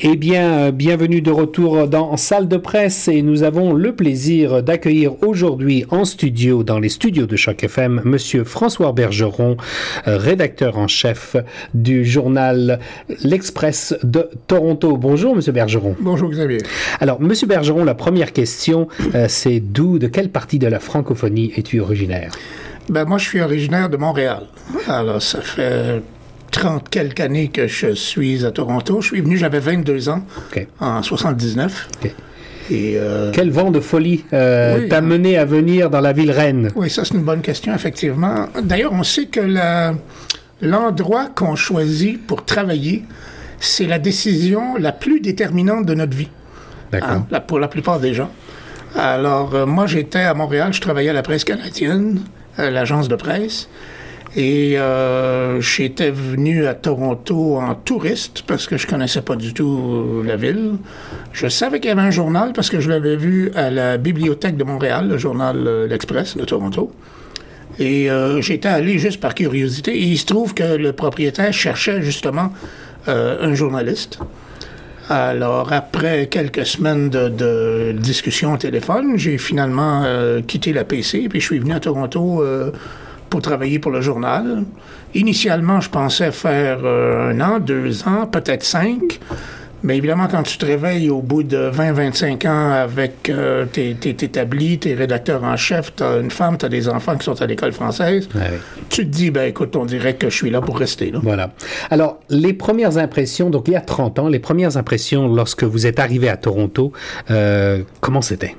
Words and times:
Eh 0.00 0.14
bien, 0.14 0.58
euh, 0.58 0.70
bienvenue 0.70 1.20
de 1.20 1.32
retour 1.32 1.88
dans 1.88 2.16
Salle 2.16 2.46
de 2.46 2.56
presse 2.56 3.08
et 3.08 3.20
nous 3.20 3.42
avons 3.42 3.72
le 3.72 3.96
plaisir 3.96 4.62
d'accueillir 4.62 5.20
aujourd'hui 5.24 5.86
en 5.90 6.04
studio, 6.04 6.62
dans 6.62 6.78
les 6.78 6.88
studios 6.88 7.26
de 7.26 7.34
Choc 7.34 7.64
FM, 7.64 8.02
Monsieur 8.04 8.44
François 8.44 8.92
Bergeron, 8.92 9.56
euh, 10.06 10.16
rédacteur 10.16 10.78
en 10.78 10.86
chef 10.86 11.34
du 11.74 12.04
journal 12.04 12.78
L'Express 13.24 13.92
de 14.04 14.30
Toronto. 14.46 14.96
Bonjour, 14.96 15.34
Monsieur 15.34 15.50
Bergeron. 15.50 15.96
Bonjour, 15.98 16.30
Xavier. 16.30 16.58
Alors, 17.00 17.20
Monsieur 17.20 17.48
Bergeron, 17.48 17.82
la 17.82 17.96
première 17.96 18.32
question, 18.32 18.86
euh, 19.16 19.26
c'est 19.28 19.58
d'où, 19.58 19.98
de 19.98 20.06
quelle 20.06 20.30
partie 20.30 20.60
de 20.60 20.68
la 20.68 20.78
francophonie 20.78 21.52
es-tu 21.56 21.80
originaire? 21.80 22.30
Ben, 22.88 23.04
moi, 23.04 23.18
je 23.18 23.24
suis 23.24 23.40
originaire 23.40 23.88
de 23.88 23.96
Montréal. 23.96 24.44
Alors, 24.86 25.20
ça 25.20 25.40
fait 25.40 26.00
30 26.58 26.88
quelques 26.88 27.20
années 27.20 27.48
que 27.48 27.68
je 27.68 27.94
suis 27.94 28.44
à 28.44 28.50
Toronto. 28.50 29.00
Je 29.00 29.06
suis 29.06 29.20
venu, 29.20 29.36
j'avais 29.36 29.60
22 29.60 30.08
ans, 30.08 30.24
en 30.80 31.02
79. 31.04 31.88
Et 32.70 32.96
euh, 32.96 33.30
Quel 33.32 33.50
vent 33.50 33.70
de 33.70 33.78
folie 33.78 34.24
euh, 34.32 34.88
t'a 34.88 35.00
mené 35.00 35.38
à 35.38 35.44
venir 35.44 35.88
dans 35.88 36.00
la 36.00 36.12
ville 36.12 36.32
reine? 36.32 36.70
Oui, 36.74 36.90
ça 36.90 37.04
c'est 37.04 37.14
une 37.14 37.22
bonne 37.22 37.42
question, 37.42 37.72
effectivement. 37.72 38.48
D'ailleurs, 38.60 38.92
on 38.92 39.04
sait 39.04 39.26
que 39.26 39.40
l'endroit 40.60 41.28
qu'on 41.32 41.54
choisit 41.54 42.26
pour 42.26 42.44
travailler, 42.44 43.04
c'est 43.60 43.86
la 43.86 44.00
décision 44.00 44.76
la 44.76 44.90
plus 44.90 45.20
déterminante 45.20 45.86
de 45.86 45.94
notre 45.94 46.16
vie. 46.16 46.30
D'accord. 46.90 47.22
Hein, 47.30 47.40
pour 47.46 47.60
la 47.60 47.68
plupart 47.68 48.00
des 48.00 48.14
gens. 48.14 48.32
Alors, 48.96 49.54
euh, 49.54 49.64
moi, 49.64 49.86
j'étais 49.86 50.22
à 50.22 50.34
Montréal, 50.34 50.72
je 50.72 50.80
travaillais 50.80 51.10
à 51.10 51.14
la 51.14 51.22
presse 51.22 51.44
canadienne, 51.44 52.20
l'agence 52.58 53.06
de 53.06 53.14
presse. 53.14 53.68
Et 54.36 54.78
euh, 54.78 55.60
j'étais 55.60 56.10
venu 56.10 56.66
à 56.66 56.74
Toronto 56.74 57.56
en 57.56 57.74
touriste 57.74 58.42
parce 58.46 58.66
que 58.66 58.76
je 58.76 58.86
connaissais 58.86 59.22
pas 59.22 59.36
du 59.36 59.54
tout 59.54 60.22
la 60.24 60.36
ville. 60.36 60.72
Je 61.32 61.48
savais 61.48 61.80
qu'il 61.80 61.88
y 61.88 61.92
avait 61.92 62.02
un 62.02 62.10
journal 62.10 62.52
parce 62.52 62.68
que 62.68 62.78
je 62.78 62.90
l'avais 62.90 63.16
vu 63.16 63.50
à 63.54 63.70
la 63.70 63.96
bibliothèque 63.96 64.56
de 64.56 64.64
Montréal, 64.64 65.08
le 65.08 65.18
journal 65.18 65.66
euh, 65.66 65.86
L'Express 65.86 66.36
de 66.36 66.44
Toronto. 66.44 66.92
Et 67.78 68.10
euh, 68.10 68.42
j'étais 68.42 68.68
allé 68.68 68.98
juste 68.98 69.20
par 69.20 69.34
curiosité. 69.34 69.96
Et 69.96 70.02
il 70.02 70.18
se 70.18 70.26
trouve 70.26 70.52
que 70.52 70.76
le 70.76 70.92
propriétaire 70.92 71.52
cherchait 71.52 72.02
justement 72.02 72.52
un 73.06 73.54
journaliste. 73.54 74.18
Alors, 75.08 75.72
après 75.72 76.26
quelques 76.26 76.66
semaines 76.66 77.08
de, 77.08 77.92
discussion 77.92 78.52
au 78.52 78.56
téléphone, 78.58 79.16
j'ai 79.16 79.38
finalement 79.38 80.04
quitté 80.46 80.74
la 80.74 80.84
PC 80.84 81.26
puis 81.30 81.40
je 81.40 81.46
suis 81.46 81.58
venu 81.58 81.72
à 81.72 81.80
Toronto 81.80 82.42
pour 83.30 83.42
travailler 83.42 83.78
pour 83.78 83.90
le 83.90 84.00
journal. 84.00 84.64
Initialement, 85.14 85.80
je 85.80 85.90
pensais 85.90 86.32
faire 86.32 86.80
euh, 86.84 87.30
un 87.30 87.40
an, 87.40 87.58
deux 87.58 88.06
ans, 88.06 88.26
peut-être 88.26 88.62
cinq. 88.62 89.20
Mais 89.82 89.96
évidemment, 89.96 90.26
quand 90.28 90.42
tu 90.42 90.58
te 90.58 90.66
réveilles 90.66 91.08
au 91.08 91.22
bout 91.22 91.44
de 91.44 91.70
20-25 91.70 92.48
ans 92.48 92.70
avec 92.72 93.28
euh, 93.28 93.64
tes, 93.64 93.90
établis, 93.90 94.78
tes 94.78 94.94
rédacteurs 94.94 95.44
en 95.44 95.56
chef, 95.56 95.94
tu 95.94 96.02
as 96.02 96.16
une 96.16 96.32
femme, 96.32 96.58
tu 96.58 96.66
as 96.66 96.68
des 96.68 96.88
enfants 96.88 97.16
qui 97.16 97.24
sont 97.24 97.40
à 97.40 97.46
l'école 97.46 97.72
française, 97.72 98.28
tu 98.90 99.08
te 99.08 99.10
dis, 99.10 99.30
ben 99.30 99.48
écoute, 99.48 99.76
on 99.76 99.84
dirait 99.84 100.14
que 100.14 100.30
je 100.30 100.34
suis 100.34 100.50
là 100.50 100.60
pour 100.60 100.78
rester. 100.78 101.12
Là. 101.12 101.20
Voilà. 101.22 101.52
Alors, 101.90 102.18
les 102.28 102.54
premières 102.54 102.98
impressions, 102.98 103.50
donc 103.50 103.68
il 103.68 103.74
y 103.74 103.76
a 103.76 103.80
30 103.80 104.18
ans, 104.18 104.28
les 104.28 104.40
premières 104.40 104.76
impressions 104.76 105.32
lorsque 105.32 105.62
vous 105.62 105.86
êtes 105.86 106.00
arrivé 106.00 106.28
à 106.28 106.36
Toronto, 106.36 106.92
euh, 107.30 107.82
comment 108.00 108.22
c'était? 108.22 108.56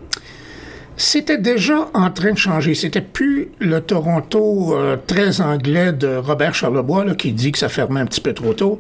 C'était 1.00 1.38
déjà 1.38 1.90
en 1.94 2.12
train 2.12 2.34
de 2.34 2.38
changer. 2.38 2.76
C'était 2.76 3.02
plus 3.02 3.48
le 3.60 3.80
Toronto 3.80 4.76
euh, 4.76 4.98
très 5.08 5.40
anglais 5.40 5.94
de 5.94 6.18
Robert 6.18 6.54
Charlebois 6.54 7.06
là, 7.06 7.16
qui 7.16 7.32
dit 7.32 7.54
que 7.54 7.58
ça 7.58 7.70
fermait 7.70 8.02
un 8.02 8.06
petit 8.06 8.20
peu 8.20 8.34
trop 8.34 8.54
tôt. 8.54 8.80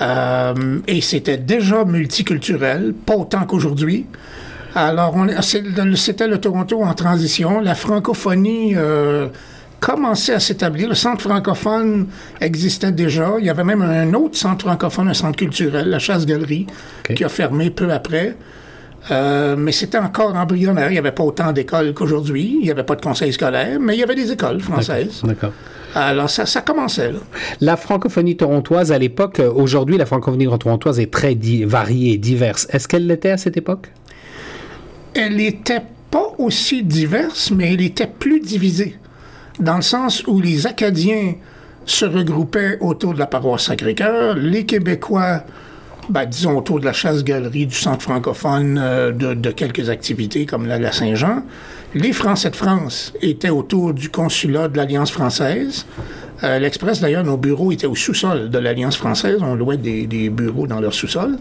Euh, 0.00 0.80
et 0.88 1.00
c'était 1.00 1.36
déjà 1.36 1.84
multiculturel, 1.84 2.92
pas 2.92 3.14
autant 3.14 3.44
qu'aujourd'hui. 3.44 4.06
Alors, 4.74 5.14
c'était 5.40 6.26
le 6.26 6.38
Toronto 6.38 6.82
en 6.82 6.92
transition. 6.94 7.60
La 7.60 7.76
francophonie 7.76 8.72
euh, 8.74 9.28
commençait 9.78 10.34
à 10.34 10.40
s'établir. 10.40 10.88
Le 10.88 10.96
centre 10.96 11.22
francophone 11.22 12.08
existait 12.40 12.90
déjà. 12.90 13.34
Il 13.38 13.46
y 13.46 13.50
avait 13.50 13.64
même 13.64 13.82
un 13.82 14.12
autre 14.14 14.36
centre 14.36 14.66
francophone, 14.66 15.08
un 15.08 15.14
centre 15.14 15.36
culturel, 15.36 15.90
la 15.90 16.00
Chasse-Galerie, 16.00 16.66
qui 17.14 17.22
a 17.22 17.28
fermé 17.28 17.70
peu 17.70 17.92
après. 17.92 18.34
Euh, 19.10 19.56
mais 19.56 19.72
c'était 19.72 19.98
encore 19.98 20.34
embryonnaire. 20.34 20.88
Il 20.88 20.92
n'y 20.92 20.98
avait 20.98 21.12
pas 21.12 21.22
autant 21.22 21.52
d'écoles 21.52 21.94
qu'aujourd'hui. 21.94 22.58
Il 22.60 22.64
n'y 22.64 22.70
avait 22.70 22.84
pas 22.84 22.96
de 22.96 23.02
conseil 23.02 23.32
scolaire, 23.32 23.78
mais 23.80 23.94
il 23.94 24.00
y 24.00 24.02
avait 24.02 24.14
des 24.14 24.32
écoles 24.32 24.60
françaises. 24.60 25.22
D'accord. 25.24 25.52
Alors, 25.94 26.28
ça, 26.28 26.44
ça 26.44 26.60
commençait. 26.60 27.12
Là. 27.12 27.18
La 27.60 27.76
francophonie 27.76 28.36
torontoise, 28.36 28.92
à 28.92 28.98
l'époque, 28.98 29.40
euh, 29.40 29.50
aujourd'hui, 29.50 29.96
la 29.96 30.06
francophonie 30.06 30.46
torontoise 30.58 31.00
est 31.00 31.10
très 31.10 31.38
variée 31.64 32.18
diverse. 32.18 32.66
Est-ce 32.70 32.88
qu'elle 32.88 33.06
l'était 33.06 33.30
à 33.30 33.38
cette 33.38 33.56
époque? 33.56 33.90
Elle 35.14 35.36
n'était 35.36 35.82
pas 36.10 36.34
aussi 36.38 36.82
diverse, 36.82 37.50
mais 37.50 37.72
elle 37.72 37.80
était 37.80 38.06
plus 38.06 38.40
divisée. 38.40 38.98
Dans 39.58 39.76
le 39.76 39.82
sens 39.82 40.22
où 40.26 40.40
les 40.40 40.66
Acadiens 40.66 41.34
se 41.86 42.04
regroupaient 42.04 42.76
autour 42.80 43.14
de 43.14 43.18
la 43.18 43.26
paroisse 43.26 43.64
Sacré-Cœur, 43.64 44.34
les 44.34 44.66
Québécois 44.66 45.44
ben, 46.08 46.24
disons, 46.24 46.56
autour 46.56 46.80
de 46.80 46.84
la 46.84 46.92
chasse-galerie, 46.92 47.66
du 47.66 47.74
centre 47.74 48.02
francophone, 48.02 48.78
euh, 48.80 49.12
de, 49.12 49.50
quelques 49.50 49.90
activités 49.90 50.46
comme 50.46 50.66
la, 50.66 50.92
Saint-Jean. 50.92 51.42
Les 51.94 52.12
Français 52.12 52.50
de 52.50 52.56
France 52.56 53.12
étaient 53.22 53.50
autour 53.50 53.94
du 53.94 54.08
consulat 54.08 54.68
de 54.68 54.76
l'Alliance 54.76 55.10
française. 55.10 55.86
Euh, 56.44 56.58
L'Express, 56.58 57.00
d'ailleurs, 57.00 57.24
nos 57.24 57.36
bureaux 57.36 57.72
étaient 57.72 57.86
au 57.86 57.94
sous-sol 57.94 58.50
de 58.50 58.58
l'Alliance 58.58 58.96
française. 58.96 59.38
On 59.40 59.54
louait 59.54 59.78
des, 59.78 60.30
bureaux 60.30 60.66
dans 60.66 60.80
leur 60.80 60.94
sous-sol. 60.94 61.38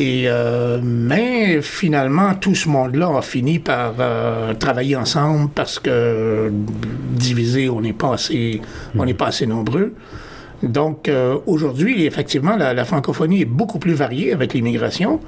Euh, 0.00 0.80
mais 0.82 1.62
finalement, 1.62 2.34
tout 2.34 2.54
ce 2.54 2.68
monde-là 2.68 3.18
a 3.18 3.22
fini 3.22 3.60
par 3.60 3.94
travailler 4.58 4.96
ensemble 4.96 5.50
parce 5.54 5.78
que 5.78 6.50
divisé, 7.12 7.68
on 7.68 7.80
n'est 7.80 7.92
pas 7.92 8.16
on 8.98 9.04
n'est 9.04 9.14
pas 9.14 9.26
assez 9.26 9.46
nombreux. 9.46 9.92
Donc, 10.62 11.08
euh, 11.08 11.38
aujourd'hui, 11.46 12.04
effectivement, 12.04 12.56
la, 12.56 12.84
francophonie 12.84 13.42
est 13.42 13.46
beaucoup 13.46 13.78
plus 13.78 13.94
variée 13.94 14.32
avec 14.32 14.54
l'immigration 14.54 15.20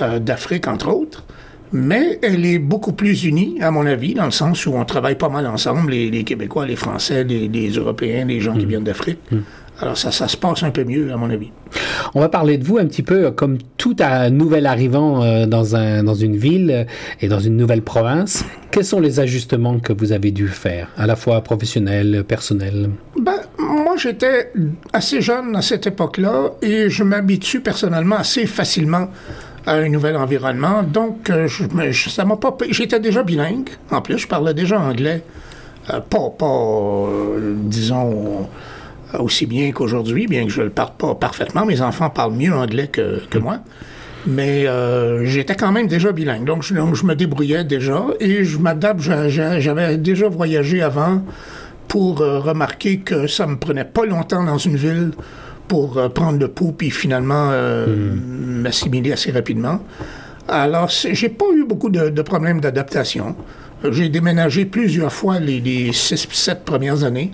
euh, 0.00 0.18
d'Afrique, 0.18 0.68
entre 0.68 0.88
autres. 0.88 1.24
Mais 1.72 2.18
elle 2.22 2.44
est 2.44 2.58
beaucoup 2.58 2.92
plus 2.92 3.24
unie, 3.24 3.62
à 3.62 3.70
mon 3.70 3.86
avis, 3.86 4.14
dans 4.14 4.24
le 4.24 4.32
sens 4.32 4.66
où 4.66 4.72
on 4.74 4.84
travaille 4.84 5.14
pas 5.14 5.28
mal 5.28 5.46
ensemble, 5.46 5.92
les, 5.92 6.24
Québécois, 6.24 6.66
les 6.66 6.74
Français, 6.74 7.22
les, 7.22 7.68
Européens, 7.70 8.24
les 8.24 8.40
gens 8.40 8.54
qui 8.54 8.66
mm. 8.66 8.68
viennent 8.68 8.84
d'Afrique. 8.84 9.20
Mm. 9.30 9.38
Alors 9.80 9.96
ça, 9.96 10.10
ça 10.10 10.28
se 10.28 10.36
passe 10.36 10.62
un 10.62 10.70
peu 10.70 10.84
mieux, 10.84 11.10
à 11.10 11.16
mon 11.16 11.30
avis. 11.30 11.50
On 12.14 12.20
va 12.20 12.28
parler 12.28 12.58
de 12.58 12.64
vous 12.64 12.76
un 12.76 12.86
petit 12.86 13.02
peu 13.02 13.30
comme 13.30 13.56
tout 13.78 13.96
à 13.98 14.28
nouvel 14.28 14.66
arrivant 14.66 15.22
euh, 15.22 15.46
dans, 15.46 15.74
un, 15.74 16.04
dans 16.04 16.14
une 16.14 16.36
ville 16.36 16.86
et 17.20 17.28
dans 17.28 17.40
une 17.40 17.56
nouvelle 17.56 17.80
province. 17.80 18.44
Quels 18.70 18.84
sont 18.84 19.00
les 19.00 19.20
ajustements 19.20 19.78
que 19.78 19.92
vous 19.92 20.12
avez 20.12 20.32
dû 20.32 20.48
faire, 20.48 20.88
à 20.98 21.06
la 21.06 21.16
fois 21.16 21.40
professionnels, 21.40 22.24
personnels? 22.28 22.90
Ben, 23.18 23.36
moi, 23.58 23.96
j'étais 23.96 24.52
assez 24.92 25.22
jeune 25.22 25.56
à 25.56 25.62
cette 25.62 25.86
époque-là 25.86 26.50
et 26.60 26.90
je 26.90 27.02
m'habitue 27.02 27.60
personnellement 27.60 28.16
assez 28.16 28.44
facilement 28.46 29.08
à 29.66 29.74
un 29.74 29.88
nouvel 29.88 30.16
environnement. 30.16 30.82
Donc, 30.82 31.30
euh, 31.30 31.48
je, 31.48 32.10
ça 32.10 32.24
m'a 32.26 32.36
pas... 32.36 32.54
J'étais 32.70 33.00
déjà 33.00 33.22
bilingue. 33.22 33.70
En 33.90 34.02
plus, 34.02 34.18
je 34.18 34.28
parlais 34.28 34.52
déjà 34.52 34.78
anglais. 34.78 35.22
Euh, 35.88 36.00
pas, 36.00 36.30
pas 36.38 37.06
disons 37.64 38.48
aussi 39.18 39.46
bien 39.46 39.72
qu'aujourd'hui, 39.72 40.26
bien 40.26 40.44
que 40.44 40.50
je 40.50 40.60
ne 40.60 40.66
le 40.66 40.70
parle 40.70 40.92
pas 40.96 41.14
parfaitement. 41.14 41.66
Mes 41.66 41.80
enfants 41.80 42.10
parlent 42.10 42.34
mieux 42.34 42.54
anglais 42.54 42.88
que, 42.88 43.20
que 43.28 43.38
moi. 43.38 43.58
Mais 44.26 44.66
euh, 44.66 45.24
j'étais 45.24 45.54
quand 45.54 45.72
même 45.72 45.86
déjà 45.86 46.12
bilingue. 46.12 46.44
Donc 46.44 46.62
je, 46.62 46.74
je, 46.74 47.04
me 47.04 47.14
débrouillais 47.14 47.64
déjà 47.64 48.04
et 48.20 48.44
je 48.44 48.58
m'adapte. 48.58 49.00
J'avais 49.00 49.96
déjà 49.96 50.28
voyagé 50.28 50.82
avant 50.82 51.22
pour 51.88 52.20
euh, 52.20 52.38
remarquer 52.38 52.98
que 52.98 53.26
ça 53.26 53.46
me 53.46 53.56
prenait 53.56 53.84
pas 53.84 54.04
longtemps 54.04 54.44
dans 54.44 54.58
une 54.58 54.76
ville 54.76 55.10
pour 55.68 55.96
euh, 55.96 56.08
prendre 56.08 56.38
le 56.38 56.48
pouls 56.48 56.72
puis 56.72 56.90
finalement 56.90 57.50
hmm. 57.50 58.62
m'assimiler 58.62 59.12
assez 59.12 59.32
rapidement. 59.32 59.80
Alors, 60.48 60.88
j'ai 60.88 61.28
pas 61.28 61.44
eu 61.54 61.64
beaucoup 61.64 61.90
de, 61.90 62.08
de 62.08 62.22
problèmes 62.22 62.60
d'adaptation. 62.60 63.36
J'ai 63.88 64.08
déménagé 64.10 64.66
plusieurs 64.66 65.12
fois 65.12 65.38
les, 65.38 65.60
les 65.60 65.92
six, 65.92 66.28
sept 66.30 66.64
premières 66.64 67.04
années 67.04 67.30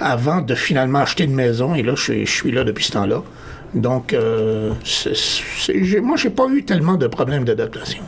avant 0.00 0.40
de 0.40 0.54
finalement 0.54 0.98
acheter 1.00 1.24
une 1.24 1.34
maison. 1.34 1.74
Et 1.74 1.82
là, 1.82 1.94
je, 1.96 2.24
suis 2.24 2.50
là 2.50 2.64
depuis 2.64 2.84
ce 2.84 2.92
temps-là. 2.92 3.22
Donc, 3.74 4.12
euh, 4.12 4.72
moi, 6.02 6.16
j'ai 6.16 6.30
pas 6.30 6.46
eu 6.48 6.64
tellement 6.64 6.94
de 6.94 7.06
problèmes 7.06 7.44
d'adaptation. 7.44 8.02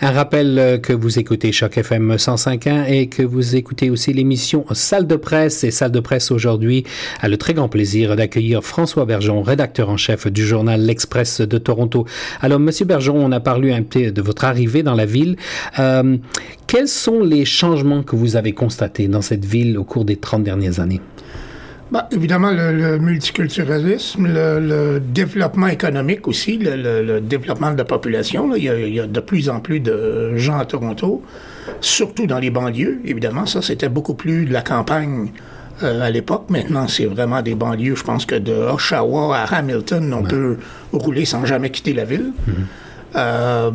Un 0.00 0.10
rappel 0.10 0.58
euh, 0.58 0.78
que 0.78 0.92
vous 0.92 1.18
écoutez 1.18 1.52
Choc 1.52 1.78
FM 1.78 2.16
105.1 2.16 2.86
et 2.88 3.06
que 3.08 3.22
vous 3.22 3.56
écoutez 3.56 3.90
aussi 3.90 4.12
l'émission 4.12 4.64
Salle 4.72 5.06
de 5.06 5.16
presse. 5.16 5.64
Et 5.64 5.70
Salle 5.70 5.92
de 5.92 6.00
presse 6.00 6.30
aujourd'hui 6.30 6.84
a 7.20 7.28
le 7.28 7.36
très 7.36 7.54
grand 7.54 7.68
plaisir 7.68 8.16
d'accueillir 8.16 8.62
François 8.62 9.04
Bergeron, 9.04 9.42
rédacteur 9.42 9.88
en 9.88 9.96
chef 9.96 10.26
du 10.26 10.46
journal 10.46 10.80
L'Express 10.80 11.40
de 11.40 11.58
Toronto. 11.58 12.06
Alors, 12.40 12.58
Monsieur 12.58 12.84
Bergeron, 12.84 13.24
on 13.24 13.32
a 13.32 13.40
parlé 13.40 13.72
un 13.72 13.82
peu 13.82 14.10
de 14.10 14.22
votre 14.22 14.44
arrivée 14.44 14.82
dans 14.82 14.94
la 14.94 15.06
ville. 15.06 15.36
Euh, 15.78 16.16
quels 16.66 16.88
sont 16.88 17.22
les 17.22 17.44
changements 17.44 18.02
que 18.02 18.16
vous 18.16 18.36
avez 18.36 18.52
constatés 18.52 19.08
dans 19.08 19.22
cette 19.22 19.44
ville 19.44 19.78
au 19.78 19.84
cours 19.84 20.04
des 20.04 20.16
30 20.16 20.42
dernières 20.42 20.80
années? 20.80 21.00
Bah, 21.90 22.08
évidemment, 22.10 22.50
le, 22.50 22.98
multiculturalisme, 22.98 24.26
le, 24.26 25.00
développement 25.00 25.68
économique 25.68 26.26
aussi, 26.26 26.58
le, 26.58 27.20
développement 27.20 27.72
de 27.72 27.78
la 27.78 27.84
population. 27.84 28.54
Il, 28.56 28.64
y 28.64 29.00
a, 29.00 29.06
de 29.06 29.20
plus 29.20 29.48
en 29.48 29.60
plus 29.60 29.80
de 29.80 30.36
gens 30.36 30.58
à 30.58 30.64
Toronto, 30.64 31.22
surtout 31.80 32.26
dans 32.26 32.38
les 32.38 32.50
banlieues, 32.50 33.00
évidemment. 33.04 33.46
Ça, 33.46 33.62
c'était 33.62 33.88
beaucoup 33.88 34.14
plus 34.14 34.46
de 34.46 34.52
la 34.52 34.62
campagne 34.62 35.30
euh, 35.82 36.00
à 36.00 36.10
l'époque. 36.10 36.46
Maintenant, 36.48 36.88
c'est 36.88 37.06
vraiment 37.06 37.42
des 37.42 37.54
banlieues. 37.54 37.96
Je 37.96 38.04
pense 38.04 38.26
que 38.26 38.36
de 38.36 38.52
Oshawa 38.52 39.36
à 39.36 39.54
Hamilton, 39.56 40.14
on 40.14 40.22
peut 40.22 40.56
rouler 40.92 41.24
sans 41.24 41.44
jamais 41.44 41.70
quitter 41.70 41.92
la 41.92 42.04
ville. 42.04 42.32
Mm-hmm. 42.48 42.52
Euh, 43.16 43.70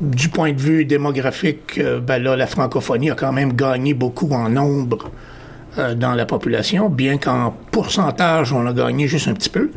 du 0.00 0.28
point 0.28 0.52
de 0.52 0.60
vue 0.60 0.84
démographique, 0.84 1.78
euh, 1.78 1.98
ben 2.00 2.22
là, 2.22 2.36
la 2.36 2.46
francophonie 2.46 3.10
a 3.10 3.14
quand 3.14 3.32
même 3.32 3.54
gagné 3.54 3.94
beaucoup 3.94 4.30
en 4.32 4.50
nombre 4.50 5.10
euh, 5.78 5.94
dans 5.94 6.12
la 6.14 6.26
population, 6.26 6.88
bien 6.88 7.18
qu'en 7.18 7.54
pourcentage, 7.70 8.52
on 8.52 8.66
a 8.66 8.72
gagné 8.72 9.06
juste 9.08 9.28
un 9.28 9.34
petit 9.34 9.48
peu. 9.48 9.70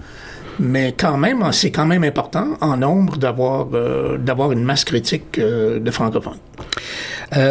Mais 0.59 0.93
quand 0.97 1.17
même, 1.17 1.43
c'est 1.51 1.71
quand 1.71 1.85
même 1.85 2.03
important 2.03 2.57
en 2.61 2.77
nombre 2.77 3.17
d'avoir 3.17 3.67
euh, 3.73 4.17
d'avoir 4.17 4.53
une 4.53 4.63
masse 4.63 4.85
critique 4.85 5.37
euh, 5.37 5.79
de 5.79 5.91
francophones. 5.91 6.39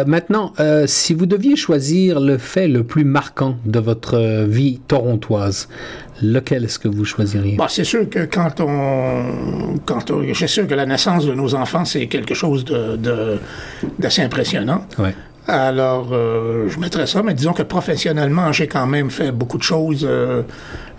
maintenant, 0.07 0.53
si 0.85 1.13
vous 1.13 1.27
deviez 1.27 1.55
choisir 1.55 2.19
le 2.19 2.37
fait 2.37 2.67
le 2.67 2.83
plus 2.83 3.03
marquant 3.03 3.57
de 3.65 3.79
votre 3.79 4.45
vie 4.45 4.79
torontoise, 4.87 5.67
lequel 6.23 6.63
est-ce 6.65 6.79
que 6.79 6.87
vous 6.87 7.05
choisiriez? 7.05 7.57
Bah, 7.57 7.67
c'est 7.69 7.83
sûr 7.83 8.09
que 8.09 8.25
quand 8.25 8.61
on, 8.61 9.77
quand 9.85 10.09
on, 10.11 10.23
je 10.33 10.45
sûr 10.47 10.67
que 10.67 10.73
la 10.73 10.85
naissance 10.85 11.25
de 11.25 11.33
nos 11.33 11.53
enfants, 11.53 11.85
c'est 11.85 12.07
quelque 12.07 12.33
chose 12.33 12.65
de, 12.65 13.37
d'assez 13.99 14.23
impressionnant. 14.23 14.85
Ouais. 14.97 15.13
Alors, 15.47 16.09
euh, 16.11 16.67
je 16.69 16.79
mettrais 16.79 17.05
ça, 17.05 17.21
mais 17.21 17.35
disons 17.35 17.53
que 17.53 17.61
professionnellement, 17.61 18.51
j'ai 18.51 18.65
quand 18.65 18.87
même 18.87 19.11
fait 19.11 19.31
beaucoup 19.31 19.59
de 19.59 19.63
choses 19.63 20.05
euh, 20.09 20.41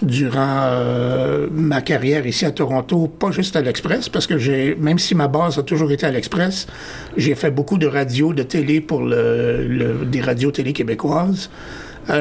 durant 0.03 0.61
euh, 0.63 1.49
ma 1.51 1.81
carrière 1.81 2.25
ici 2.27 2.47
à 2.47 2.53
Toronto, 2.53 3.09
pas 3.09 3.33
juste 3.33 3.57
à 3.57 3.61
l'Express, 3.61 4.09
parce 4.09 4.29
que 4.29 4.39
j'ai, 4.39 4.77
même 4.77 5.01
si 5.01 5.17
ma 5.17 5.27
base 5.27 5.59
a 5.59 5.65
toujours 5.65 5.91
été 5.91 6.07
à 6.07 6.13
l'Express, 6.13 6.69
j'ai 7.17 7.35
fait 7.35 7.51
beaucoup 7.51 7.77
de 7.77 7.89
radio, 7.89 8.33
de 8.33 8.45
télé 8.45 8.81
pour 8.81 9.03
le, 9.03 10.05
des 10.05 10.21
radios 10.21 10.53
télé 10.53 10.73
québécoises. 10.73 11.51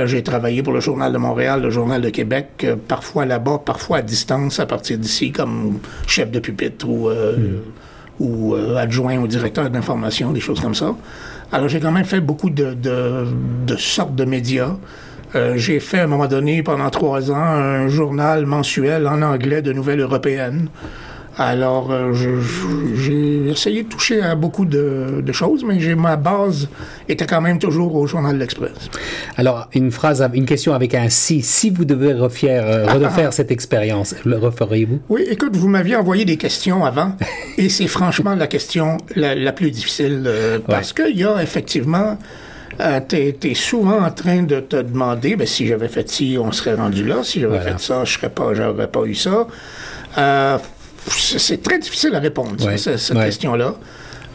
j'ai 0.05 0.23
travaillé 0.23 0.63
pour 0.63 0.73
le 0.73 0.79
Journal 0.79 1.13
de 1.13 1.19
Montréal, 1.19 1.61
le 1.61 1.69
Journal 1.69 2.01
de 2.01 2.09
Québec, 2.09 2.65
parfois 2.87 3.25
là-bas, 3.27 3.61
parfois 3.63 3.97
à 3.97 4.01
distance, 4.01 4.59
à 4.59 4.65
partir 4.65 4.97
d'ici, 4.97 5.31
comme 5.31 5.77
chef 6.07 6.31
de 6.31 6.39
pupitre 6.39 6.89
ou, 6.89 7.07
mm. 7.09 8.19
ou 8.19 8.55
adjoint 8.75 9.19
au 9.19 9.27
directeur 9.27 9.69
d'information, 9.69 10.31
des 10.31 10.39
choses 10.39 10.59
comme 10.59 10.73
ça. 10.73 10.95
Alors, 11.51 11.67
j'ai 11.67 11.79
quand 11.79 11.91
même 11.91 12.05
fait 12.05 12.21
beaucoup 12.21 12.49
de, 12.49 12.73
de, 12.73 13.75
sortes 13.77 14.15
de 14.15 14.25
médias. 14.25 14.75
Euh, 15.35 15.57
j'ai 15.57 15.79
fait 15.79 15.99
à 15.99 16.03
un 16.03 16.07
moment 16.07 16.27
donné, 16.27 16.63
pendant 16.63 16.89
trois 16.89 17.31
ans, 17.31 17.35
un 17.35 17.87
journal 17.87 18.45
mensuel 18.45 19.07
en 19.07 19.21
anglais 19.21 19.61
de 19.61 19.73
nouvelles 19.73 19.99
européennes. 19.99 20.69
Alors, 21.37 21.91
euh, 21.91 22.13
j'ai 22.13 23.49
essayé 23.49 23.83
de 23.83 23.89
toucher 23.89 24.21
à 24.21 24.35
beaucoup 24.35 24.63
de, 24.65 25.21
choses, 25.33 25.65
mais 25.65 25.77
ma 25.95 26.15
base 26.15 26.69
était 27.09 27.25
quand 27.25 27.41
même 27.41 27.59
toujours 27.59 27.95
au 27.95 28.07
Journal 28.07 28.35
de 28.35 28.39
l'Express. 28.39 28.71
Alors, 29.35 29.67
une 29.73 29.91
phrase, 29.91 30.25
une 30.33 30.45
question 30.45 30.73
avec 30.73 30.95
un 30.95 31.09
si. 31.09 31.41
Si 31.41 31.69
vous 31.69 31.83
devez 31.83 32.13
refaire, 32.13 32.65
euh, 32.65 32.85
refaire 32.85 33.33
cette 33.33 33.51
expérience, 33.51 34.15
le 34.23 34.37
referiez-vous? 34.37 34.99
Oui, 35.09 35.25
écoute, 35.29 35.57
vous 35.57 35.67
m'aviez 35.67 35.97
envoyé 35.97 36.23
des 36.23 36.37
questions 36.37 36.85
avant, 36.85 37.17
et 37.57 37.69
c'est 37.69 37.87
franchement 37.87 38.35
la 38.35 38.47
question 38.47 38.97
la, 39.15 39.51
plus 39.51 39.71
difficile, 39.71 40.23
euh, 40.25 40.59
parce 40.59 40.93
qu'il 40.93 41.17
y 41.17 41.23
a 41.23 41.41
effectivement... 41.41 42.17
tu 43.07 43.15
es, 43.15 43.53
souvent 43.53 44.03
en 44.03 44.11
train 44.11 44.43
de 44.43 44.59
te 44.59 44.75
demander, 44.75 45.35
ben, 45.35 45.47
si 45.47 45.65
j'avais 45.65 45.87
fait 45.87 46.09
ci, 46.09 46.37
on 46.39 46.51
serait 46.51 46.75
rendu 46.75 47.05
là. 47.05 47.23
Si 47.23 47.39
j'avais 47.39 47.59
fait 47.59 47.79
ça, 47.79 48.03
je 48.03 48.13
serais 48.13 48.29
pas, 48.29 48.53
j'aurais 48.53 48.87
pas 48.87 49.03
eu 49.05 49.15
ça. 49.15 49.47
Euh, 50.17 50.57
c'est 51.07 51.61
très 51.61 51.79
difficile 51.79 52.15
à 52.15 52.19
répondre, 52.19 52.55
cette 52.77 53.13
question-là. 53.13 53.75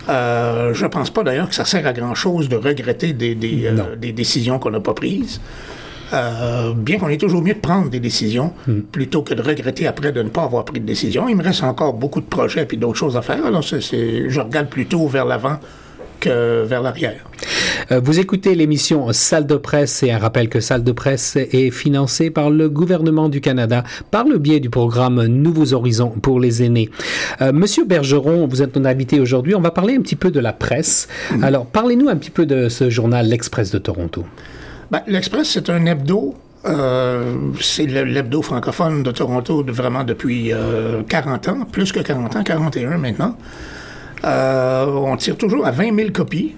Euh, 0.08 0.72
je 0.74 0.84
ne 0.84 0.88
pense 0.88 1.10
pas 1.10 1.22
d'ailleurs 1.22 1.48
que 1.48 1.54
ça 1.54 1.64
sert 1.64 1.86
à 1.86 1.92
grand-chose 1.92 2.48
de 2.48 2.56
regretter 2.56 3.12
des, 3.12 3.36
euh, 3.66 3.96
décisions 3.96 4.58
qu'on 4.58 4.70
n'a 4.70 4.80
pas 4.80 4.94
prises. 4.94 5.40
Euh, 6.12 6.72
bien 6.74 6.98
qu'on 6.98 7.08
ait 7.08 7.16
toujours 7.16 7.42
mieux 7.42 7.54
de 7.54 7.60
prendre 7.60 7.88
des 7.88 8.00
décisions 8.00 8.52
hmm. 8.66 8.80
plutôt 8.92 9.22
que 9.22 9.34
de 9.34 9.42
regretter 9.42 9.86
après 9.86 10.12
de 10.12 10.22
ne 10.22 10.28
pas 10.28 10.42
avoir 10.42 10.64
pris 10.64 10.80
de 10.80 10.86
décision. 10.86 11.28
Il 11.28 11.36
me 11.36 11.42
reste 11.42 11.62
encore 11.62 11.94
beaucoup 11.94 12.20
de 12.20 12.26
projets 12.26 12.66
et 12.70 12.76
d'autres 12.76 12.98
choses 12.98 13.16
à 13.16 13.22
faire. 13.22 13.44
Alors, 13.46 13.62
je 13.62 14.40
regarde 14.40 14.68
plutôt 14.68 15.06
vers 15.06 15.24
l'avant 15.24 15.58
que 16.20 16.64
vers 16.64 16.82
l'arrière. 16.82 17.24
Euh, 17.90 18.00
vous 18.02 18.20
écoutez 18.20 18.54
l'émission 18.54 19.12
Salle 19.12 19.46
de 19.46 19.56
presse 19.56 20.02
et 20.02 20.12
un 20.12 20.18
rappel 20.18 20.48
que 20.48 20.60
Salle 20.60 20.84
de 20.84 20.92
presse 20.92 21.36
est 21.36 21.70
financée 21.70 22.30
par 22.30 22.50
le 22.50 22.68
gouvernement 22.68 23.28
du 23.28 23.40
Canada 23.40 23.84
par 24.10 24.24
le 24.24 24.38
biais 24.38 24.60
du 24.60 24.70
programme 24.70 25.24
Nouveaux 25.26 25.72
Horizons 25.72 26.10
pour 26.10 26.38
les 26.38 26.62
aînés. 26.62 26.90
Euh, 27.40 27.52
Monsieur 27.52 27.84
Bergeron, 27.84 28.46
vous 28.46 28.62
êtes 28.62 28.76
notre 28.76 28.88
invité 28.88 29.18
aujourd'hui. 29.18 29.54
On 29.54 29.60
va 29.60 29.70
parler 29.70 29.96
un 29.96 30.02
petit 30.02 30.16
peu 30.16 30.30
de 30.30 30.40
la 30.40 30.52
presse. 30.52 31.08
Mm-hmm. 31.30 31.44
Alors, 31.44 31.66
parlez-nous 31.66 32.08
un 32.08 32.16
petit 32.16 32.30
peu 32.30 32.46
de 32.46 32.68
ce 32.68 32.90
journal, 32.90 33.26
l'Express 33.26 33.70
de 33.70 33.78
Toronto. 33.78 34.24
Ben, 34.90 35.02
L'Express, 35.06 35.50
c'est 35.50 35.70
un 35.70 35.86
hebdo 35.86 36.34
euh, 36.66 37.52
c'est 37.58 37.86
l'hebdo 37.86 38.42
francophone 38.42 39.02
de 39.02 39.12
Toronto 39.12 39.64
vraiment 39.66 40.04
depuis 40.04 40.52
40 41.08 41.48
ans, 41.48 41.64
plus 41.64 41.90
que 41.90 42.00
40 42.00 42.36
ans, 42.36 42.42
41 42.42 42.98
maintenant. 42.98 43.34
on 44.22 45.16
tire 45.16 45.38
toujours 45.38 45.66
à 45.66 45.70
20 45.70 45.96
000 45.96 46.10
copies. 46.10 46.54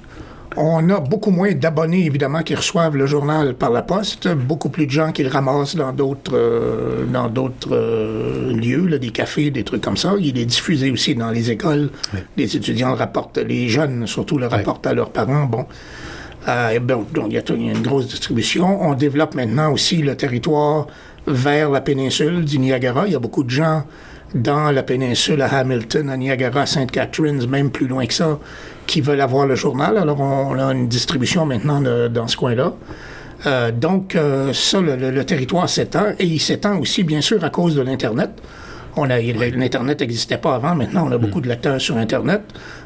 On 0.56 0.90
a 0.90 1.00
beaucoup 1.00 1.30
moins 1.30 1.52
d'abonnés, 1.52 2.04
évidemment, 2.04 2.42
qui 2.42 2.54
reçoivent 2.54 2.96
le 2.96 3.06
journal 3.06 3.54
par 3.54 3.70
la 3.70 3.82
poste, 3.82 4.28
beaucoup 4.28 4.68
plus 4.68 4.86
de 4.86 4.90
gens 4.90 5.12
qui 5.12 5.22
le 5.22 5.30
ramassent 5.30 5.76
dans 5.76 5.92
d'autres 5.92 6.32
euh, 6.34 7.04
dans 7.06 7.28
d'autres 7.28 7.72
euh, 7.72 8.52
lieux, 8.52 8.98
des 8.98 9.10
cafés, 9.10 9.50
des 9.50 9.64
trucs 9.64 9.80
comme 9.80 9.96
ça. 9.96 10.14
Il 10.20 10.38
est 10.38 10.44
diffusé 10.44 10.90
aussi 10.90 11.14
dans 11.14 11.30
les 11.30 11.50
écoles. 11.50 11.90
Les 12.36 12.54
étudiants 12.56 12.90
le 12.90 12.96
rapportent, 12.96 13.38
les 13.38 13.68
jeunes 13.68 14.06
surtout 14.06 14.38
le 14.38 14.46
rapportent 14.46 14.86
à 14.86 14.94
leurs 14.94 15.10
parents. 15.10 15.44
Bon. 15.44 15.66
Euh, 16.48 16.78
donc, 16.80 17.06
il 17.28 17.34
y, 17.34 17.38
a 17.38 17.42
une 17.54 17.82
grosse 17.82 18.08
distribution. 18.08 18.82
On 18.82 18.94
développe 18.94 19.34
maintenant 19.34 19.72
aussi 19.72 20.02
le 20.02 20.16
territoire 20.16 20.86
vers 21.26 21.70
la 21.70 21.80
péninsule 21.80 22.44
du 22.44 22.58
Niagara. 22.58 23.06
Il 23.06 23.12
y 23.12 23.16
a 23.16 23.20
beaucoup 23.20 23.44
de 23.44 23.50
gens 23.50 23.84
dans 24.34 24.70
la 24.70 24.82
péninsule, 24.82 25.42
à 25.42 25.46
Hamilton, 25.46 26.08
à 26.10 26.16
Niagara, 26.16 26.66
Sainte 26.66 26.90
Catharines, 26.90 27.46
même 27.46 27.70
plus 27.70 27.86
loin 27.86 28.06
que 28.06 28.14
ça, 28.14 28.38
qui 28.86 29.00
veulent 29.00 29.20
avoir 29.20 29.46
le 29.46 29.54
journal. 29.54 29.98
Alors, 29.98 30.20
on, 30.20 30.58
a 30.58 30.72
une 30.72 30.88
distribution 30.88 31.46
maintenant 31.46 31.80
dans 32.08 32.28
ce 32.28 32.36
coin-là. 32.36 32.72
Euh, 33.46 33.72
donc, 33.72 34.14
euh, 34.14 34.52
ça, 34.52 34.80
le, 34.80 35.24
territoire 35.24 35.68
s'étend, 35.68 36.12
et 36.18 36.24
il 36.24 36.40
s'étend 36.40 36.78
aussi, 36.78 37.02
bien 37.02 37.20
sûr, 37.20 37.42
à 37.44 37.50
cause 37.50 37.74
de 37.74 37.82
l'Internet. 37.82 38.30
On 38.96 39.08
a, 39.08 39.18
l'Internet 39.20 40.00
n'existait 40.00 40.38
pas 40.38 40.54
avant. 40.54 40.74
Maintenant, 40.74 41.06
on 41.08 41.12
a 41.12 41.18
beaucoup 41.18 41.40
de 41.40 41.48
lecteurs 41.48 41.80
sur 41.80 41.96
Internet. 41.96 42.42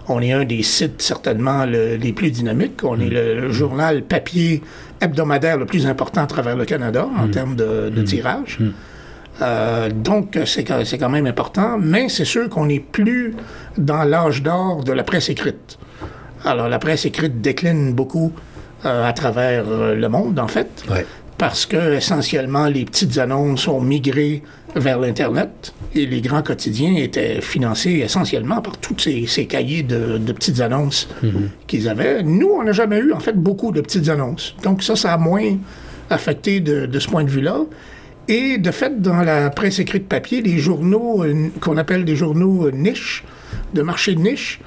On 0.08 0.20
est 0.20 0.32
un 0.32 0.44
des 0.44 0.62
sites 0.62 1.02
certainement 1.02 1.64
les 1.64 2.12
plus 2.12 2.30
dynamiques. 2.30 2.84
On 2.84 3.00
est 3.00 3.08
le, 3.08 3.50
journal 3.50 4.02
papier 4.02 4.62
hebdomadaire 5.00 5.58
le 5.58 5.66
plus 5.66 5.86
important 5.86 6.22
à 6.22 6.26
travers 6.26 6.56
le 6.56 6.64
Canada 6.64 7.08
en 7.18 7.26
mm. 7.26 7.30
termes 7.30 7.56
de, 7.56 7.90
de 7.90 8.02
mm. 8.02 8.04
tirage. 8.04 8.58
Mm. 8.60 8.70
Euh, 9.42 9.90
donc, 9.90 10.38
c'est 10.44 10.64
quand 10.64 11.10
même 11.10 11.26
important, 11.26 11.78
mais 11.78 12.08
c'est 12.08 12.24
sûr 12.24 12.48
qu'on 12.48 12.66
n'est 12.66 12.80
plus 12.80 13.34
dans 13.76 14.04
l'âge 14.04 14.42
d'or 14.42 14.84
de 14.84 14.92
la 14.92 15.02
presse 15.02 15.28
écrite. 15.28 15.78
Alors, 16.44 16.68
la 16.68 16.78
presse 16.78 17.04
écrite 17.04 17.40
décline 17.40 17.92
beaucoup 17.92 18.32
euh, 18.84 19.06
à 19.06 19.12
travers 19.12 19.64
euh, 19.68 19.94
le 19.94 20.08
monde, 20.08 20.38
en 20.38 20.48
fait, 20.48 20.84
parce 21.38 21.66
que 21.66 21.94
essentiellement, 21.94 22.66
les 22.66 22.84
petites 22.84 23.18
annonces 23.18 23.68
ont 23.68 23.80
migré 23.80 24.42
vers 24.74 24.98
l'Internet 24.98 25.74
et 25.94 26.06
les 26.06 26.20
grands 26.20 26.42
quotidiens 26.42 26.94
étaient 26.96 27.40
financés 27.40 28.02
essentiellement 28.04 28.60
par 28.60 28.78
tous 28.78 28.96
ces, 28.98 29.46
cahiers 29.46 29.82
de, 29.82 30.18
petites 30.32 30.60
annonces 30.60 31.08
mm-hmm. 31.22 31.48
qu'ils 31.66 31.88
avaient. 31.88 32.22
Nous, 32.22 32.48
on 32.48 32.62
n'a 32.62 32.72
jamais 32.72 32.98
eu, 32.98 33.12
en 33.12 33.20
fait, 33.20 33.34
beaucoup 33.34 33.72
de 33.72 33.80
petites 33.80 34.08
annonces. 34.08 34.54
Donc, 34.62 34.82
ça, 34.82 34.96
ça 34.96 35.12
a 35.12 35.18
moins 35.18 35.56
affecté 36.10 36.60
de, 36.60 36.86
de 36.86 36.98
ce 36.98 37.08
point 37.08 37.24
de 37.24 37.30
vue-là. 37.30 37.64
Et 38.28 38.58
de 38.58 38.70
fait, 38.70 39.00
dans 39.00 39.22
la 39.22 39.50
presse 39.50 39.78
écrite 39.78 40.08
papier, 40.08 40.42
les 40.42 40.58
journaux 40.58 41.22
euh, 41.22 41.48
qu'on 41.60 41.76
appelle 41.76 42.04
des 42.04 42.16
journaux 42.16 42.66
euh, 42.66 42.70
niches, 42.72 43.24
de 43.72 43.82
marché 43.82 44.14
de 44.14 44.20
niche, 44.20 44.60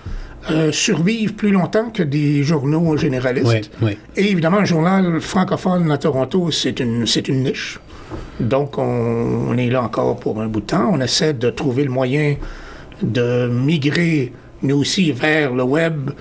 euh, 0.52 0.72
survivent 0.72 1.34
plus 1.34 1.52
longtemps 1.52 1.90
que 1.90 2.04
des 2.04 2.44
journaux 2.44 2.98
généralistes. 2.98 3.72
Et 4.16 4.32
évidemment, 4.32 4.58
un 4.58 4.66
journal 4.66 5.20
francophone 5.22 5.92
à 5.92 5.98
Toronto, 5.98 6.52
c'est 6.52 6.80
une, 6.80 7.06
c'est 7.06 7.28
une 7.28 7.44
niche. 7.44 7.80
Donc, 8.40 8.78
on, 8.78 9.56
est 9.58 9.70
là 9.70 9.84
encore 9.84 10.20
pour 10.20 10.42
un 10.42 10.48
bout 10.48 10.62
de 10.62 10.66
temps. 10.66 10.90
On 10.92 11.02
essaie 11.02 11.34
de 11.34 11.50
trouver 11.50 11.84
le 11.84 11.92
moyen 11.92 12.36
de 13.04 13.48
migrer, 13.48 14.34
nous 14.64 14.78
aussi, 14.78 15.12
vers 15.12 15.54
le 15.54 15.64
web, 15.64 16.12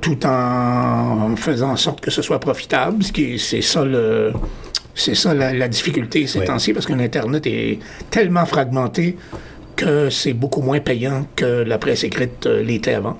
tout 0.00 0.26
en 0.26 1.36
faisant 1.36 1.72
en 1.72 1.76
sorte 1.76 2.00
que 2.00 2.10
ce 2.10 2.22
soit 2.22 2.40
profitable. 2.40 3.04
C'est 3.38 3.60
ça 3.60 3.84
le 3.84 4.32
c'est 4.94 5.14
ça 5.14 5.34
la, 5.34 5.68
difficulté 5.68 6.26
ces 6.26 6.44
temps-ci, 6.44 6.72
parce 6.72 6.86
qu'un 6.86 7.00
Internet 7.00 7.46
est 7.46 7.78
tellement 8.10 8.46
fragmenté 8.46 9.16
que 9.76 10.10
c'est 10.10 10.32
beaucoup 10.32 10.62
moins 10.62 10.80
payant 10.80 11.26
que 11.36 11.62
la 11.62 11.78
presse 11.78 12.04
écrite 12.04 12.46
euh, 12.46 12.62
l'était 12.62 12.94
avant. 12.94 13.18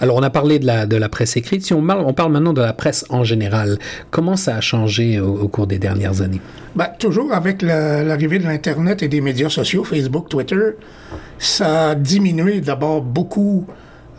Alors, 0.00 0.16
on 0.16 0.22
a 0.22 0.30
parlé 0.30 0.58
de 0.58 0.66
la, 0.66 0.86
de 0.86 0.96
la 0.96 1.08
presse 1.08 1.36
écrite. 1.36 1.64
Si 1.64 1.74
on 1.74 1.84
parle, 1.84 2.04
on 2.06 2.12
parle 2.12 2.32
maintenant 2.32 2.52
de 2.52 2.60
la 2.60 2.72
presse 2.72 3.04
en 3.08 3.24
général, 3.24 3.78
comment 4.10 4.36
ça 4.36 4.56
a 4.56 4.60
changé 4.60 5.20
au, 5.20 5.48
cours 5.48 5.66
des 5.66 5.78
dernières 5.78 6.22
années? 6.22 6.40
Ben, 6.74 6.88
toujours 6.98 7.32
avec 7.32 7.62
l'arrivée 7.62 8.38
de 8.38 8.44
l'Internet 8.44 9.02
et 9.02 9.08
des 9.08 9.20
médias 9.20 9.48
sociaux, 9.48 9.84
Facebook, 9.84 10.28
Twitter, 10.28 10.76
ça 11.38 11.90
a 11.90 11.94
diminué 11.94 12.60
d'abord 12.60 13.02
beaucoup 13.02 13.66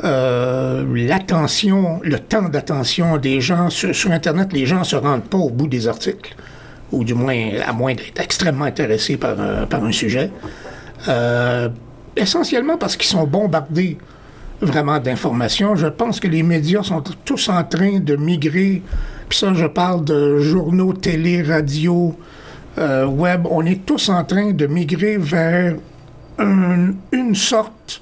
euh, 0.04 0.86
l'attention, 0.94 2.00
le 2.04 2.20
temps 2.20 2.50
d'attention 2.50 3.18
des 3.18 3.42
gens. 3.42 3.70
Sur, 3.70 4.12
Internet, 4.12 4.54
les 4.54 4.66
gens 4.66 4.80
ne 4.80 4.84
se 4.84 4.96
rendent 4.96 5.26
pas 5.26 5.38
au 5.38 5.50
bout 5.50 5.68
des 5.68 5.88
articles, 5.88 6.36
ou 6.92 7.04
du 7.04 7.14
moins, 7.14 7.36
à 7.66 7.74
moins 7.74 7.94
d'être 7.94 8.20
extrêmement 8.20 8.66
intéressés 8.66 9.18
par, 9.18 9.36
euh, 9.40 9.66
par 9.66 9.84
un 9.84 9.92
sujet. 9.92 10.32
Euh, 11.08 11.70
essentiellement 12.16 12.78
parce 12.78 12.98
qu'ils 12.98 13.08
sont 13.08 13.26
bombardés 13.26 13.98
vraiment 14.62 15.00
d'informations. 15.00 15.76
Je 15.76 15.88
pense 15.88 16.20
que 16.20 16.28
les 16.28 16.44
médias 16.44 16.84
sont 16.84 17.04
tous 17.26 17.50
en 17.50 17.64
train 17.64 18.00
de 18.00 18.16
migrer. 18.16 18.82
Puis 19.30 19.40
ça, 19.40 19.54
je 19.54 19.66
parle 19.66 20.04
de 20.06 20.40
journaux, 20.40 20.94
télé, 20.94 21.44
radio, 21.44 22.18
web. 22.78 23.48
On 23.50 23.66
est 23.66 23.86
tous 23.86 24.10
en 24.10 24.24
train 24.24 24.52
de 24.52 24.68
migrer 24.68 25.18
vers 25.18 25.76
une 26.40 27.36
sorte 27.36 28.02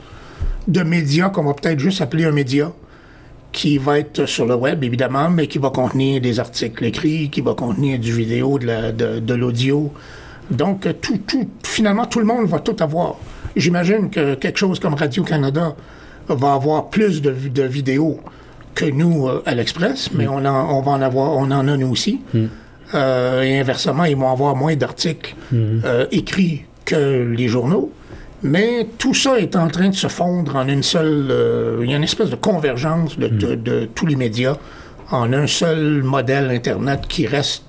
de 0.68 0.84
médias 0.84 1.30
qu'on 1.30 1.44
va 1.44 1.54
peut-être 1.54 1.80
juste 1.80 2.02
appeler 2.02 2.26
un 2.26 2.32
média, 2.32 2.72
qui 3.52 3.78
va 3.78 4.00
être 4.00 4.26
sur 4.26 4.46
le 4.46 4.56
web, 4.56 4.84
évidemment, 4.84 5.30
mais 5.30 5.48
qui 5.48 5.60
va 5.60 5.70
contenir 5.70 6.20
des 6.20 6.40
articles 6.40 6.84
écrits, 6.84 7.30
qui 7.30 7.42
va 7.42 7.54
contenir 7.54 8.00
du 8.00 8.12
vidéo, 8.12 8.60
de 8.60 9.34
l'audio. 9.34 9.94
Donc, 10.52 10.88
tout, 11.02 11.18
tout, 11.26 11.50
finalement, 11.64 12.06
tout 12.06 12.20
le 12.20 12.26
monde 12.26 12.48
va 12.48 12.60
tout 12.60 12.76
avoir. 12.80 13.16
J'imagine 13.56 14.10
que 14.10 14.36
quelque 14.36 14.58
chose 14.58 14.80
comme 14.80 14.94
Radio-Canada 14.94 15.76
va 16.28 16.54
avoir 16.54 16.90
plus 16.90 17.22
de, 17.22 17.32
de 17.32 17.64
vidéos 17.64 18.20
que 18.74 18.86
nous 18.86 19.28
euh, 19.28 19.42
à 19.46 19.56
l'Express, 19.56 20.10
mais 20.14 20.26
mm. 20.26 20.32
on, 20.32 20.46
on 20.46 20.82
va 20.82 20.92
en 20.92 21.02
avoir, 21.02 21.32
on 21.32 21.52
en 21.52 21.68
a 21.68 21.78
nous 21.78 21.90
aussi. 21.90 22.22
Mm. 22.34 22.46
Euh, 22.94 23.42
et 23.42 23.60
inversement, 23.60 24.06
ils 24.06 24.16
vont 24.16 24.32
avoir 24.32 24.56
moins 24.56 24.76
d'articles 24.76 25.36
mm. 25.52 25.56
euh, 25.86 26.06
écrits 26.12 26.66
que 26.86 27.34
les 27.36 27.48
journaux. 27.48 27.92
Mais 28.44 28.88
tout 29.00 29.16
ça 29.16 29.40
est 29.40 29.56
en 29.56 29.68
train 29.70 29.90
de 29.90 29.96
se 29.96 30.08
fondre 30.08 30.56
en 30.56 30.68
une 30.68 30.84
seule... 30.84 31.28
Euh, 31.32 31.82
il 31.84 31.90
y 31.90 31.94
a 31.94 31.98
une 31.98 32.04
espèce 32.04 32.30
de 32.30 32.36
convergence 32.36 33.18
de, 33.18 33.28
de, 33.28 33.90
tous 33.96 34.06
les 34.06 34.16
médias 34.16 34.58
en 35.10 35.34
un 35.34 35.48
seul 35.48 36.04
modèle 36.04 36.52
Internet 36.52 37.08
qui 37.08 37.26
reste 37.26 37.64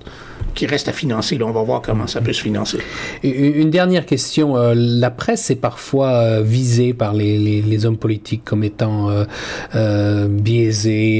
qui 0.57 0.65
reste 0.65 0.89
à 0.89 0.91
financer. 0.91 1.37
Là, 1.37 1.45
on 1.45 1.51
va 1.51 1.61
voir 1.61 1.81
comment 1.81 2.07
ça 2.07 2.19
peut 2.19 2.33
se 2.33 2.41
financer. 2.41 2.79
Une 3.23 3.69
dernière 3.69 4.05
question. 4.05 4.57
Euh, 4.57 4.73
la 4.75 5.11
presse 5.11 5.51
est 5.51 5.55
parfois 5.55 6.09
euh, 6.13 6.41
visée 6.41 6.93
par 6.93 7.13
les, 7.13 7.37
les, 7.37 7.61
les, 7.61 7.85
hommes 7.85 7.97
politiques 7.97 8.41
comme 8.43 8.63
étant 8.63 9.09
euh, 9.09 9.25
euh 9.75 10.27
biaisés. 10.27 11.19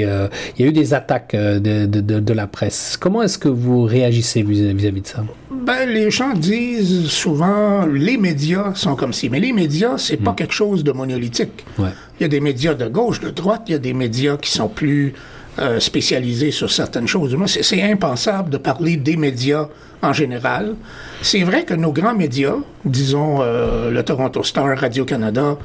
il 0.57 0.61
y 0.61 0.65
a 0.65 0.67
eu 0.67 0.73
des 0.73 0.95
attaques 0.95 1.35
de, 1.35 1.85
de, 1.85 2.01
de, 2.19 2.33
la 2.33 2.47
presse. 2.47 2.97
Comment 2.99 3.21
est-ce 3.21 3.37
que 3.37 3.47
vous 3.47 3.83
réagissez 3.83 4.41
vis-à-vis 4.41 5.01
de 5.01 5.07
ça? 5.07 5.23
Ben, 5.51 5.87
les 5.87 6.09
gens 6.09 6.33
disent 6.33 7.07
souvent 7.07 7.85
les 7.85 8.17
médias 8.17 8.73
sont 8.73 8.95
comme 8.95 9.13
si, 9.13 9.29
mais 9.29 9.39
les 9.39 9.53
médias 9.53 9.97
c'est 9.97 10.17
pas 10.17 10.31
hmm. 10.31 10.35
quelque 10.35 10.53
chose 10.53 10.83
de 10.83 10.91
monolithique. 10.91 11.63
Ouais. 11.77 11.89
Il 12.19 12.23
y 12.23 12.25
a 12.25 12.29
des 12.29 12.39
médias 12.39 12.73
de 12.73 12.87
gauche, 12.87 13.19
de 13.19 13.29
droite, 13.29 13.63
il 13.67 13.73
y 13.73 13.75
a 13.75 13.79
des 13.79 13.93
médias 13.93 14.37
qui 14.37 14.49
sont 14.49 14.67
plus 14.67 15.13
euh, 15.59 15.79
spécialisés 15.79 16.51
sur 16.51 16.71
certaines 16.71 17.07
choses. 17.07 17.35
C'est 17.45 17.81
impensable 17.81 18.49
de 18.49 18.57
parler 18.57 18.97
des 18.97 19.17
médias 19.17 19.67
en 20.01 20.13
général. 20.13 20.75
C'est 21.21 21.43
vrai 21.43 21.63
que 21.63 21.73
nos 21.73 21.91
grands 21.91 22.15
médias, 22.15 22.55
disons 22.85 23.41
euh, 23.41 23.89
le 23.89 24.03
Toronto 24.03 24.43
Star, 24.43 24.77
Radio-Canada, 24.77 25.57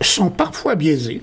sont 0.00 0.30
parfois 0.30 0.74
biaisés. 0.74 1.22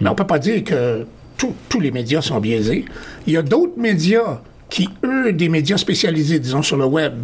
Mais 0.00 0.10
on 0.10 0.14
peut 0.14 0.26
pas 0.26 0.38
dire 0.38 0.62
que 0.64 1.06
tous 1.36 1.80
les 1.80 1.90
médias 1.90 2.20
sont 2.20 2.40
biaisés. 2.40 2.84
Il 3.26 3.32
y 3.32 3.36
a 3.36 3.42
d'autres 3.42 3.78
médias 3.78 4.40
qui, 4.68 4.88
eux, 5.04 5.32
des 5.32 5.48
médias 5.48 5.78
spécialisés, 5.78 6.38
disons, 6.38 6.62
sur 6.62 6.76
le 6.76 6.84
web, 6.84 7.14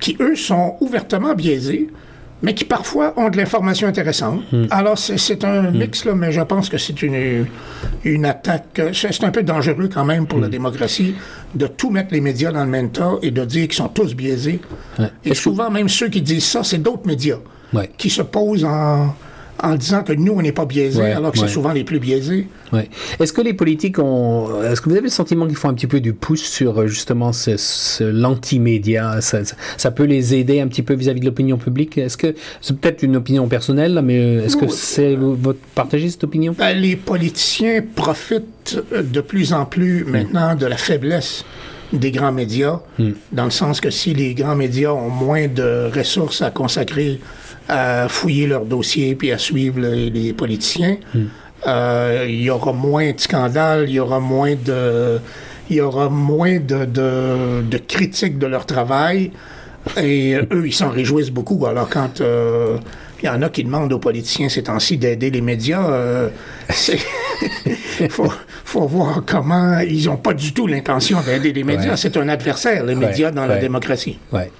qui, 0.00 0.16
eux, 0.20 0.34
sont 0.34 0.76
ouvertement 0.80 1.34
biaisés 1.34 1.88
mais 2.42 2.54
qui 2.54 2.64
parfois 2.64 3.12
ont 3.16 3.28
de 3.28 3.36
l'information 3.36 3.88
intéressante. 3.88 4.40
Hmm. 4.52 4.66
Alors, 4.70 4.98
c'est 4.98 5.44
un 5.44 5.70
hmm. 5.70 5.78
mix, 5.78 6.04
là, 6.04 6.14
mais 6.14 6.32
je 6.32 6.40
pense 6.40 6.68
que 6.68 6.78
c'est 6.78 7.02
une, 7.02 7.46
une 8.04 8.24
attaque. 8.24 8.80
C'est 8.92 9.24
un 9.24 9.30
peu 9.30 9.42
dangereux 9.42 9.88
quand 9.92 10.04
même 10.04 10.26
pour 10.26 10.38
la 10.38 10.48
hmm. 10.48 10.50
démocratie 10.50 11.14
de 11.54 11.66
tout 11.66 11.90
mettre 11.90 12.12
les 12.12 12.20
médias 12.20 12.52
dans 12.52 12.64
le 12.64 12.70
même 12.70 12.90
tas 12.90 13.12
et 13.22 13.30
de 13.30 13.44
dire 13.44 13.64
qu'ils 13.64 13.74
sont 13.74 13.88
tous 13.88 14.14
biaisés. 14.14 14.60
Et 15.24 15.34
souvent, 15.34 15.70
même 15.70 15.88
ceux 15.88 16.08
qui 16.08 16.22
disent 16.22 16.46
ça, 16.46 16.62
c'est 16.64 16.78
d'autres 16.78 17.06
médias 17.06 17.38
qui 17.96 18.10
se 18.10 18.22
posent 18.22 18.64
en 18.64 19.14
en 19.62 19.74
disant 19.74 20.02
que 20.02 20.12
nous, 20.12 20.32
on 20.32 20.42
n'est 20.42 20.52
pas 20.52 20.64
biaisés, 20.64 21.12
alors 21.12 21.32
que 21.32 21.38
c'est 21.38 21.48
souvent 21.48 21.72
les 21.72 21.84
plus 21.84 21.98
biaisés. 21.98 22.46
Ouais. 22.72 22.88
Est-ce 23.18 23.32
que 23.32 23.40
les 23.40 23.54
politiques 23.54 23.98
ont. 23.98 24.62
Est-ce 24.62 24.80
que 24.80 24.88
vous 24.88 24.96
avez 24.96 25.04
le 25.04 25.10
sentiment 25.10 25.46
qu'ils 25.46 25.56
font 25.56 25.68
un 25.68 25.74
petit 25.74 25.86
peu 25.86 26.00
du 26.00 26.12
pouce 26.12 26.42
sur 26.42 26.80
euh, 26.80 26.86
justement 26.86 27.32
ce, 27.32 27.56
ce 27.56 28.04
l'anti-média? 28.04 29.20
Ça, 29.20 29.40
ça, 29.76 29.90
peut 29.90 30.04
les 30.04 30.34
aider 30.34 30.60
un 30.60 30.68
petit 30.68 30.82
peu 30.82 30.94
vis-à-vis 30.94 31.20
de 31.20 31.26
l'opinion 31.26 31.58
publique? 31.58 31.98
Est-ce 31.98 32.16
que 32.16 32.34
c'est 32.60 32.78
peut-être 32.78 33.02
une 33.02 33.16
opinion 33.16 33.48
personnelle, 33.48 34.00
mais 34.04 34.18
euh, 34.18 34.44
est-ce 34.44 34.56
que 34.56 34.68
c'est 34.68 35.16
votre 35.16 35.58
partagez 35.74 36.10
cette 36.10 36.24
opinion? 36.24 36.54
ben, 36.56 36.72
Les 36.72 36.96
politiciens 36.96 37.82
profitent 37.94 38.78
euh, 38.92 39.02
de 39.02 39.20
plus 39.20 39.52
en 39.52 39.64
plus 39.64 40.04
hmm. 40.04 40.10
maintenant 40.10 40.54
de 40.54 40.66
la 40.66 40.76
faiblesse 40.76 41.44
des 41.92 42.10
grands 42.10 42.32
médias, 42.32 42.80
hmm. 42.98 43.10
dans 43.32 43.44
le 43.44 43.50
sens 43.50 43.80
que 43.80 43.90
si 43.90 44.14
les 44.14 44.34
grands 44.34 44.56
médias 44.56 44.92
ont 44.92 45.10
moins 45.10 45.48
de 45.48 45.90
ressources 45.94 46.42
à 46.42 46.50
consacrer 46.50 47.20
à 47.68 48.08
fouiller 48.08 48.46
leurs 48.46 48.64
dossiers 48.64 49.14
puis 49.14 49.30
à 49.32 49.38
suivre 49.38 49.80
les, 49.80 50.32
politiciens. 50.32 50.96
Hmm. 51.14 51.26
Euh, 51.66 52.26
il 52.28 52.42
y 52.42 52.50
aura 52.50 52.72
moins 52.72 53.12
de 53.12 53.20
scandales, 53.20 53.84
il 53.88 53.94
y 53.94 54.00
aura 54.00 54.18
moins 54.18 54.54
de, 54.54 55.20
il 55.68 55.76
y 55.76 55.80
aura 55.80 56.08
moins 56.08 56.58
de, 56.58 56.84
de, 56.84 57.78
critiques 57.78 58.38
de 58.38 58.46
leur 58.46 58.66
travail. 58.66 59.30
Et 59.96 60.34
eux, 60.52 60.66
ils 60.66 60.74
s'en 60.74 60.90
réjouissent 60.90 61.30
beaucoup. 61.30 61.64
Alors, 61.66 61.88
quand 61.88 62.20
euh, 62.20 62.76
il 63.22 63.26
y 63.26 63.28
en 63.28 63.40
a 63.42 63.48
qui 63.48 63.64
demandent 63.64 63.92
aux 63.92 63.98
politiciens 63.98 64.48
ces 64.48 64.64
temps-ci 64.64 64.98
d'aider 64.98 65.30
les 65.30 65.40
médias, 65.40 65.86
euh, 65.88 66.28
faut, 68.10 68.32
faut, 68.64 68.86
voir 68.86 69.22
comment 69.26 69.78
ils 69.80 70.06
n'ont 70.06 70.16
pas 70.16 70.34
du 70.34 70.52
tout 70.52 70.66
l'intention 70.66 71.20
d'aider 71.24 71.52
les 71.52 71.64
médias. 71.64 71.96
C'est 71.96 72.16
un 72.16 72.28
adversaire, 72.28 72.84
les 72.84 72.94
médias, 72.94 73.30
dans 73.30 73.46
la 73.46 73.58
démocratie. 73.58 74.18
Ouais. 74.32 74.50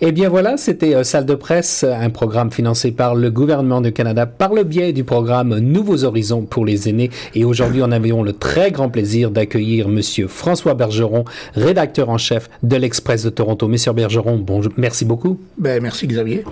Eh 0.00 0.12
bien 0.12 0.28
voilà, 0.28 0.56
c'était 0.56 0.94
euh, 0.94 1.04
Salle 1.04 1.26
de 1.26 1.34
presse, 1.34 1.84
un 1.84 2.10
programme 2.10 2.50
financé 2.50 2.92
par 2.92 3.14
le 3.14 3.30
gouvernement 3.30 3.80
du 3.80 3.92
Canada 3.92 4.26
par 4.26 4.52
le 4.52 4.64
biais 4.64 4.92
du 4.92 5.04
programme 5.04 5.58
Nouveaux 5.58 6.04
Horizons 6.04 6.42
pour 6.42 6.64
les 6.64 6.88
aînés. 6.88 7.10
Et 7.34 7.44
aujourd'hui, 7.44 7.82
on 7.82 7.90
avait 7.90 8.10
le 8.10 8.32
très 8.32 8.70
grand 8.70 8.88
plaisir 8.88 9.30
d'accueillir 9.30 9.88
Monsieur 9.88 10.28
François 10.28 10.74
Bergeron, 10.74 11.24
rédacteur 11.54 12.08
en 12.10 12.18
chef 12.18 12.48
de 12.62 12.76
l'Express 12.76 13.24
de 13.24 13.30
Toronto. 13.30 13.68
Monsieur 13.68 13.92
Bergeron, 13.92 14.38
bonjour, 14.38 14.72
merci 14.76 15.04
beaucoup. 15.04 15.38
Ben, 15.58 15.82
merci 15.82 16.06
Xavier. 16.06 16.44